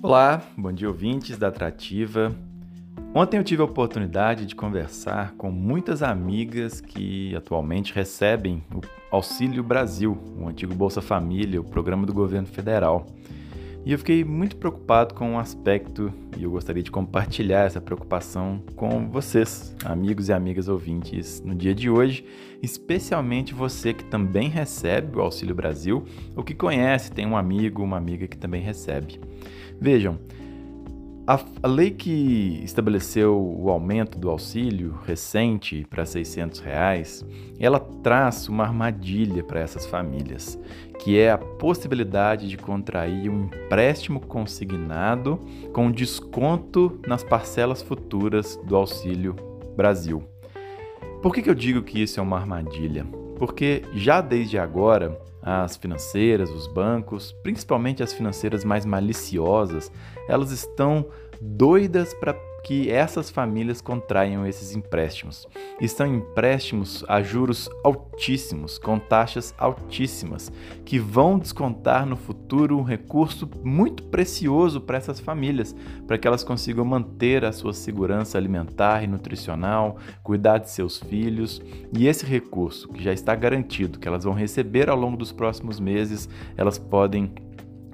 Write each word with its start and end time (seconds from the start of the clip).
Olá, 0.00 0.40
bom 0.56 0.70
dia 0.70 0.86
ouvintes 0.86 1.36
da 1.36 1.48
Atrativa. 1.48 2.32
Ontem 3.12 3.36
eu 3.36 3.42
tive 3.42 3.62
a 3.62 3.64
oportunidade 3.64 4.46
de 4.46 4.54
conversar 4.54 5.32
com 5.32 5.50
muitas 5.50 6.04
amigas 6.04 6.80
que 6.80 7.34
atualmente 7.34 7.92
recebem 7.92 8.62
o 8.72 8.80
Auxílio 9.10 9.60
Brasil, 9.60 10.16
o 10.38 10.46
antigo 10.46 10.72
Bolsa 10.72 11.02
Família, 11.02 11.60
o 11.60 11.64
programa 11.64 12.06
do 12.06 12.14
governo 12.14 12.46
federal. 12.46 13.06
E 13.84 13.92
eu 13.92 13.98
fiquei 13.98 14.22
muito 14.22 14.56
preocupado 14.56 15.14
com 15.14 15.30
um 15.30 15.38
aspecto 15.38 16.12
e 16.36 16.44
eu 16.44 16.50
gostaria 16.50 16.82
de 16.82 16.90
compartilhar 16.90 17.64
essa 17.64 17.80
preocupação 17.80 18.62
com 18.76 19.08
vocês, 19.08 19.74
amigos 19.84 20.28
e 20.28 20.32
amigas 20.32 20.68
ouvintes, 20.68 21.40
no 21.40 21.54
dia 21.54 21.74
de 21.74 21.88
hoje, 21.88 22.24
especialmente 22.62 23.54
você 23.54 23.94
que 23.94 24.04
também 24.04 24.48
recebe 24.48 25.16
o 25.16 25.20
Auxílio 25.20 25.54
Brasil 25.54 26.04
ou 26.36 26.44
que 26.44 26.54
conhece, 26.54 27.10
tem 27.10 27.26
um 27.26 27.36
amigo, 27.36 27.82
uma 27.82 27.96
amiga 27.96 28.26
que 28.26 28.36
também 28.36 28.60
recebe. 28.60 29.18
Vejam, 29.80 30.18
a, 31.28 31.38
a, 31.62 31.68
lei 31.68 31.90
que 31.90 32.58
estabeleceu 32.64 33.38
o 33.38 33.68
aumento 33.68 34.18
do 34.18 34.30
auxílio 34.30 34.98
recente 35.04 35.86
para 35.90 36.06
600 36.06 36.60
reais, 36.60 37.22
ela 37.60 37.78
traz 37.78 38.48
uma 38.48 38.64
armadilha 38.64 39.44
para 39.44 39.60
essas 39.60 39.84
famílias, 39.84 40.58
que 40.98 41.18
é 41.18 41.30
a 41.30 41.36
possibilidade 41.36 42.48
de 42.48 42.56
contrair 42.56 43.28
um 43.28 43.44
empréstimo 43.44 44.20
consignado 44.20 45.38
com 45.70 45.90
desconto 45.90 46.98
nas 47.06 47.22
parcelas 47.22 47.82
futuras 47.82 48.58
do 48.64 48.74
Auxílio 48.74 49.36
Brasil. 49.76 50.22
Por 51.20 51.34
que, 51.34 51.42
que 51.42 51.50
eu 51.50 51.54
digo 51.54 51.82
que 51.82 52.00
isso 52.00 52.18
é 52.18 52.22
uma 52.22 52.38
armadilha? 52.38 53.04
Porque 53.36 53.82
já 53.92 54.22
desde 54.22 54.58
agora 54.58 55.20
as 55.42 55.76
financeiras, 55.76 56.50
os 56.50 56.66
bancos, 56.66 57.32
principalmente 57.42 58.02
as 58.02 58.12
financeiras 58.12 58.64
mais 58.64 58.84
maliciosas, 58.84 59.90
elas 60.28 60.50
estão 60.50 61.06
doidas 61.40 62.12
para 62.14 62.34
que 62.64 62.90
essas 62.90 63.30
famílias 63.30 63.80
contraiam 63.80 64.46
esses 64.46 64.74
empréstimos. 64.74 65.46
E 65.80 65.88
são 65.88 66.06
empréstimos 66.06 67.04
a 67.08 67.22
juros 67.22 67.68
altíssimos, 67.84 68.78
com 68.78 68.98
taxas 68.98 69.54
altíssimas, 69.56 70.52
que 70.84 70.98
vão 70.98 71.38
descontar 71.38 72.04
no 72.04 72.16
futuro 72.16 72.78
um 72.78 72.82
recurso 72.82 73.48
muito 73.62 74.02
precioso 74.04 74.80
para 74.80 74.98
essas 74.98 75.20
famílias, 75.20 75.74
para 76.06 76.18
que 76.18 76.26
elas 76.26 76.44
consigam 76.44 76.84
manter 76.84 77.44
a 77.44 77.52
sua 77.52 77.72
segurança 77.72 78.36
alimentar 78.36 79.02
e 79.02 79.06
nutricional, 79.06 79.96
cuidar 80.22 80.58
de 80.58 80.70
seus 80.70 80.98
filhos. 80.98 81.62
E 81.92 82.06
esse 82.06 82.26
recurso, 82.26 82.88
que 82.88 83.02
já 83.02 83.12
está 83.12 83.34
garantido 83.34 83.98
que 83.98 84.08
elas 84.08 84.24
vão 84.24 84.34
receber 84.34 84.90
ao 84.90 84.96
longo 84.96 85.16
dos 85.16 85.32
próximos 85.32 85.78
meses, 85.78 86.28
elas 86.56 86.78
podem 86.78 87.32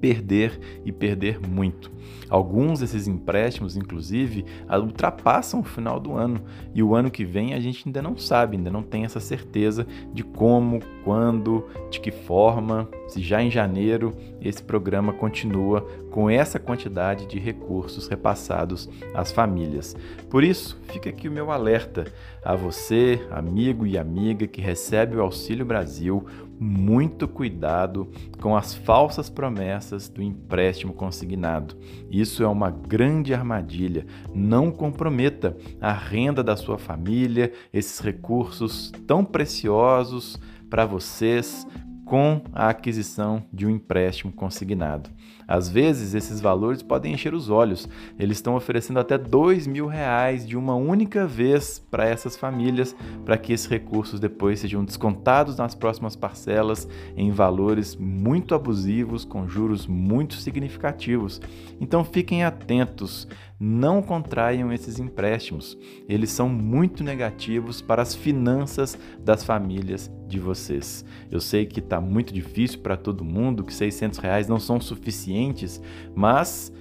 perder 0.00 0.58
e 0.84 0.92
perder 0.92 1.40
muito. 1.40 1.90
Alguns 2.28 2.80
desses 2.80 3.06
empréstimos, 3.06 3.76
inclusive, 3.76 4.44
ultrapassam 4.68 5.60
o 5.60 5.64
final 5.64 6.00
do 6.00 6.14
ano 6.14 6.42
e 6.74 6.82
o 6.82 6.94
ano 6.94 7.10
que 7.10 7.24
vem 7.24 7.54
a 7.54 7.60
gente 7.60 7.84
ainda 7.86 8.02
não 8.02 8.16
sabe, 8.16 8.56
ainda 8.56 8.70
não 8.70 8.82
tem 8.82 9.04
essa 9.04 9.20
certeza 9.20 9.86
de 10.12 10.24
como, 10.24 10.80
quando, 11.04 11.64
de 11.88 12.00
que 12.00 12.10
forma, 12.10 12.88
se 13.06 13.22
já 13.22 13.40
em 13.42 13.50
janeiro 13.50 14.12
esse 14.40 14.62
programa 14.62 15.12
continua 15.12 15.82
com 16.10 16.28
essa 16.28 16.58
quantidade 16.58 17.26
de 17.26 17.38
recursos 17.38 18.08
repassados 18.08 18.88
às 19.14 19.30
famílias. 19.30 19.96
Por 20.28 20.42
isso, 20.42 20.80
fica 20.88 21.10
aqui 21.10 21.28
o 21.28 21.32
meu 21.32 21.50
alerta 21.50 22.04
a 22.44 22.54
você, 22.56 23.20
amigo 23.30 23.86
e 23.86 23.98
amiga 23.98 24.46
que 24.46 24.60
recebe 24.60 25.16
o 25.16 25.22
Auxílio 25.22 25.64
Brasil, 25.64 26.24
muito 26.58 27.28
cuidado 27.28 28.10
com 28.40 28.56
as 28.56 28.74
falsas 28.74 29.28
promessas 29.28 30.08
do 30.08 30.22
empréstimo 30.22 30.92
consignado. 30.92 31.76
Isso 32.10 32.42
é 32.42 32.48
uma 32.48 32.70
grande 32.70 33.34
armadilha. 33.34 34.06
Não 34.34 34.70
comprometa 34.70 35.56
a 35.80 35.92
renda 35.92 36.42
da 36.42 36.56
sua 36.56 36.78
família, 36.78 37.52
esses 37.72 38.00
recursos 38.00 38.92
tão 39.06 39.24
preciosos 39.24 40.38
para 40.68 40.84
vocês 40.84 41.66
com 42.06 42.40
a 42.52 42.68
aquisição 42.68 43.42
de 43.52 43.66
um 43.66 43.70
empréstimo 43.70 44.32
consignado. 44.32 45.10
Às 45.46 45.68
vezes, 45.68 46.14
esses 46.14 46.40
valores 46.40 46.80
podem 46.80 47.12
encher 47.12 47.34
os 47.34 47.50
olhos. 47.50 47.88
Eles 48.18 48.38
estão 48.38 48.54
oferecendo 48.54 49.00
até 49.00 49.18
dois 49.18 49.66
mil 49.66 49.86
reais 49.86 50.46
de 50.46 50.56
uma 50.56 50.74
única 50.74 51.26
vez 51.26 51.78
para 51.90 52.06
essas 52.06 52.36
famílias, 52.36 52.94
para 53.24 53.36
que 53.36 53.52
esses 53.52 53.66
recursos 53.66 54.20
depois 54.20 54.60
sejam 54.60 54.84
descontados 54.84 55.56
nas 55.56 55.74
próximas 55.74 56.14
parcelas 56.16 56.88
em 57.16 57.32
valores 57.32 57.96
muito 57.96 58.54
abusivos, 58.54 59.24
com 59.24 59.48
juros 59.48 59.86
muito 59.86 60.34
significativos. 60.34 61.40
Então, 61.80 62.04
fiquem 62.04 62.44
atentos 62.44 63.28
não 63.58 64.02
contraiam 64.02 64.72
esses 64.72 64.98
empréstimos. 64.98 65.76
Eles 66.08 66.30
são 66.30 66.48
muito 66.48 67.02
negativos 67.02 67.80
para 67.80 68.02
as 68.02 68.14
finanças 68.14 68.98
das 69.18 69.44
famílias 69.44 70.10
de 70.26 70.38
vocês. 70.38 71.04
Eu 71.30 71.40
sei 71.40 71.66
que 71.66 71.80
está 71.80 72.00
muito 72.00 72.32
difícil 72.32 72.80
para 72.80 72.96
todo 72.96 73.24
mundo, 73.24 73.64
que 73.64 73.72
600 73.72 74.18
reais 74.18 74.48
não 74.48 74.58
são 74.58 74.80
suficientes, 74.80 75.80
mas 76.14 76.72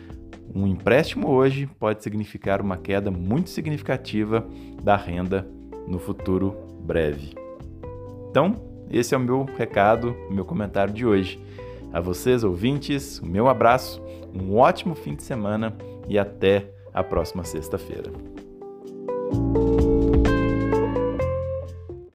um 0.53 0.67
empréstimo 0.67 1.29
hoje 1.29 1.67
pode 1.79 2.03
significar 2.03 2.61
uma 2.61 2.77
queda 2.77 3.09
muito 3.09 3.49
significativa 3.49 4.47
da 4.83 4.95
renda 4.95 5.47
no 5.87 5.99
futuro 5.99 6.55
breve. 6.81 7.33
Então, 8.29 8.55
esse 8.89 9.13
é 9.13 9.17
o 9.17 9.21
meu 9.21 9.45
recado, 9.57 10.15
meu 10.29 10.45
comentário 10.45 10.93
de 10.93 11.05
hoje. 11.05 11.39
A 11.95 12.01
vocês, 12.01 12.43
ouvintes, 12.43 13.19
o 13.19 13.25
meu 13.25 13.47
abraço, 13.47 14.01
um 14.33 14.57
ótimo 14.57 14.93
fim 14.95 15.15
de 15.15 15.23
semana 15.23 15.73
e 16.09 16.19
até 16.19 16.69
a 16.93 17.01
próxima 17.01 17.45
sexta-feira. 17.45 18.11